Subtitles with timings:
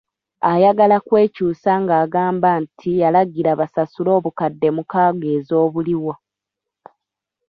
[0.51, 6.13] Ayagala kwekyusa ng’agamba nti yalagira basasule obukadde mukaaga ez’obuliwo.